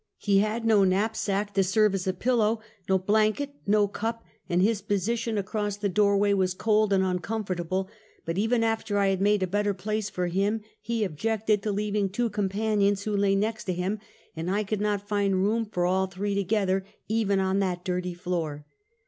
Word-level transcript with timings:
He 0.17 0.39
had 0.39 0.65
no 0.65 0.83
knapsack 0.83 1.53
to 1.53 1.63
serve 1.63 1.93
as 1.93 2.07
a 2.07 2.13
pillow, 2.13 2.59
no 2.89 2.97
blanket, 2.97 3.53
no 3.67 3.87
cup, 3.87 4.23
and 4.49 4.59
his 4.59 4.81
position 4.81 5.37
across 5.37 5.77
the 5.77 5.89
door 5.89 6.17
way 6.17 6.33
was 6.33 6.55
cold 6.55 6.91
and 6.91 7.03
uncomfortable; 7.03 7.87
but 8.25 8.35
even 8.35 8.63
after 8.63 8.97
I 8.97 9.09
had 9.09 9.21
made 9.21 9.43
a 9.43 9.45
better 9.45 9.75
place 9.75 10.09
for 10.09 10.25
him, 10.25 10.61
he 10.81 11.03
objected 11.03 11.61
to 11.61 11.71
leav 11.71 11.95
ing 11.95 12.09
two 12.09 12.31
companions, 12.31 13.03
who 13.03 13.15
lay 13.15 13.35
next 13.35 13.65
to 13.65 13.73
him, 13.73 13.99
and 14.35 14.49
I 14.49 14.63
could 14.63 14.81
not 14.81 15.07
find 15.07 15.35
room 15.35 15.65
for 15.67 15.85
all 15.85 16.07
three 16.07 16.33
together, 16.33 16.83
even 17.07 17.39
on 17.39 17.59
that 17.59 17.85
dirty 17.85 18.15
floor. 18.15 18.65